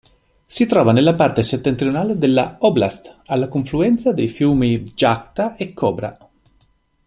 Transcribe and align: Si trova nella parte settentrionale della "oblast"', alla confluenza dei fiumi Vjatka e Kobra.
Si 0.47 0.65
trova 0.65 0.93
nella 0.93 1.13
parte 1.13 1.43
settentrionale 1.43 2.17
della 2.17 2.57
"oblast"', 2.61 3.19
alla 3.25 3.47
confluenza 3.47 4.13
dei 4.13 4.29
fiumi 4.29 4.79
Vjatka 4.79 5.55
e 5.55 5.75
Kobra. 5.75 6.17